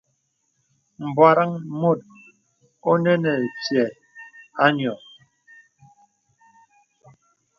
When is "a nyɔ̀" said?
4.63-4.97